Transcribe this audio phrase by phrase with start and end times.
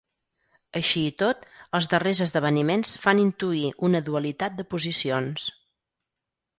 [0.79, 1.45] Així i tot,
[1.79, 5.51] els darrers esdeveniments fan intuir una dualitat de posicions.